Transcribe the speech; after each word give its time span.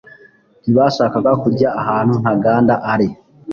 ntibashakaga 0.61 1.31
kujya 1.43 1.69
ahantu 1.81 2.13
Ntaganda 2.21 2.73
ari, 2.93 3.07